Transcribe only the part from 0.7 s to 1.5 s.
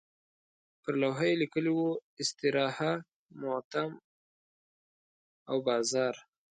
پر لوحه یې